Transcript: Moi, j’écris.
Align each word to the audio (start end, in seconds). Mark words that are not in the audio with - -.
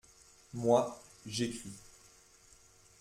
Moi, 0.55 0.99
j’écris. 1.27 1.77